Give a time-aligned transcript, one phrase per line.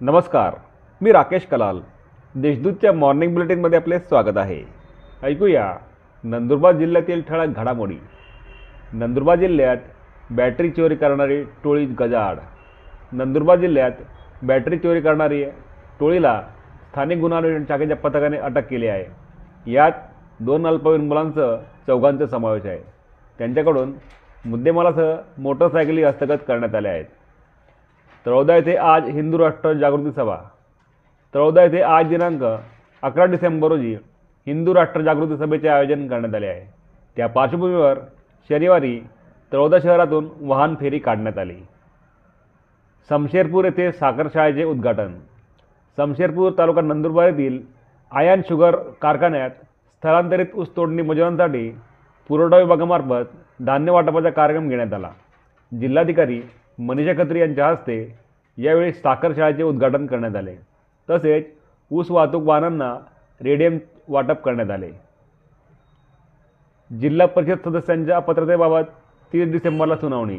[0.00, 0.54] नमस्कार
[1.00, 1.78] मी राकेश कलाल.
[2.34, 4.60] देशदूतच्या मॉर्निंग बुलेटिनमध्ये आपले स्वागत आहे.
[5.22, 5.72] ऐकूया
[6.24, 7.96] नंदुरबार जिल्ह्यातील ठळक घडामोडी.
[8.92, 9.76] नंदुरबार जिल्ह्यात
[10.30, 12.36] बॅटरी चोरी करणारी टोळी गजाड
[13.12, 13.92] नंदुरबार जिल्ह्यात
[14.42, 15.44] बॅटरी चोरी करणारी
[16.00, 16.42] टोळीला
[16.90, 19.04] स्थानिक गुन्हा अन्वेषण शाखेच्या पथकाने अटक केली आहे.
[19.72, 19.92] यात
[20.40, 22.80] दोन अल्पवयीन मुलांचं चौघांचा समावेश आहे.
[23.38, 23.92] त्यांच्याकडून
[24.46, 27.04] मुद्देमालासह मोटरसायकली हस्तगत करण्यात आल्या आहेत.
[28.28, 30.36] तळोदा येथे आज हिंदू राष्ट्र जागृती सभा.
[31.34, 32.42] तळोदा येथे आज दिनांक
[33.02, 33.94] अकरा डिसेंबर रोजी
[34.46, 36.74] हिंदू राष्ट्र जागृती सभेचे आयोजन करण्यात आले आहे.
[37.16, 37.98] त्या पार्श्वभूमीवर
[38.48, 39.00] शनिवारी
[39.52, 41.56] तळोदा शहरातून वाहन फेरी काढण्यात आली.
[43.08, 45.14] समशेरपूर येथे साखर शाळेचे उद्घाटन.
[45.96, 47.62] समशेरपूर तालुका नंदुरबार येथील
[48.12, 51.70] आयन शुगर कारखान्यात स्थलांतरित ऊस तोडणी मजुरांसाठी
[52.28, 53.36] पुरवठा विभागामार्फत
[53.66, 55.10] धान्य वाटपाचा कार्यक्रम घेण्यात आला.
[55.80, 56.42] जिल्हाधिकारी
[56.78, 57.96] मनीषा खत्री यांच्या हस्ते
[58.58, 60.54] यावेळी साखर शाळेचे उद्घाटन करण्यात आले.
[61.08, 61.46] तसेच
[61.90, 62.94] ऊस वाहतूक वाहनांना
[63.40, 64.90] रेडियम वाटप करण्यात आले.
[66.90, 68.90] जिल्हा परिषद सदस्यांच्या अपात्रतेबाबत
[69.32, 70.38] तीस डिसेंबरला सुनावणी.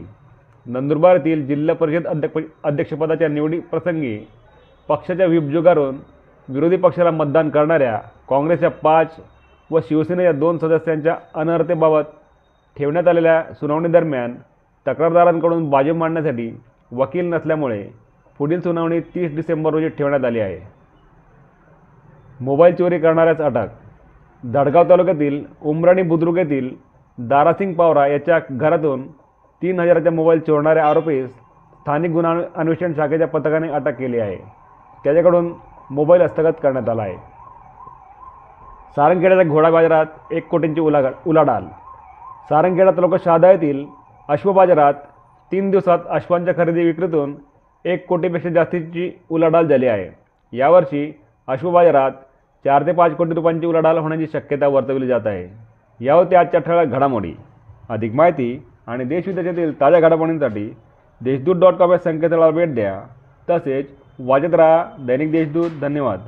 [0.66, 4.18] नंदुरबारतील जिल्हा परिषद अध्यक्ष अध्यक्षपदाच्या निवडी प्रसंगी
[4.90, 5.44] पक्षाच्या व्हीप
[6.50, 7.98] विरोधी पक्षाला मतदान करणाऱ्या
[8.30, 9.16] काँग्रेसच्या पाच
[9.72, 12.04] व शिवसेनेच्या दोन सदस्यांच्या अनर्हतेबाबत
[12.78, 14.36] ठेवण्यात आलेल्या सुनावणीदरम्यान
[14.88, 16.52] तक्रारदारांकडून बाजू मांडण्यासाठी
[16.92, 17.88] वकील नसल्यामुळे
[18.38, 20.60] पुढील सुनावणी तीस डिसेंबर रोजी ठेवण्यात आली आहे.
[22.42, 23.68] मोबाईल चोरी करणाऱ्याच अटक.
[24.44, 26.70] धडगाव तालुक्यातील उमराणी बुद्रुक येथील
[27.18, 29.08] दारासिंग पावरा याच्या घरातून
[29.62, 31.30] तीन हजाराचा मोबाईल चोरणाऱ्या आरोपीस
[31.80, 34.38] स्थानिक गुन्हा अन्वेषण शाखेच्या पथकाने अटक केली आहे.
[35.04, 35.54] त्याच्याकडून
[35.92, 37.16] मोबाईल हस्तगत करण्यात आला आहे.
[38.96, 41.66] सारंगखेड्याच्या घोडा बाजारात एक कोटींची उलाघा उलाढाल.
[42.50, 43.86] सारंगखेडा तालुका शहादा येथील
[44.30, 44.94] अश्व बाजारात
[45.52, 47.36] तीन दिवसात अश्वांच्या खरेदी विक्रीतून
[47.86, 50.10] एक कोटीपेक्षा जास्तीची उलाढाल झाली आहे.
[50.58, 52.12] यावर्षी अश्व बाजारात
[52.66, 55.48] चार ते पाच कोटी रुपयांची उलाढाल होण्याची शक्यता वर्तवली जात आहे.
[56.06, 57.34] यावर आजच्या ठळक घडामोडी
[57.90, 60.76] अधिक माहिती आणि देशविदेशातील ताज्या घडामोडींसाठी
[61.22, 63.02] देशदूत डॉट कॉम या संकेतस्थळाला भेट द्या.
[63.50, 63.86] तसेच
[64.20, 65.70] वाजत राहा दैनिक देशदूत.
[65.82, 66.20] धन्यवाद.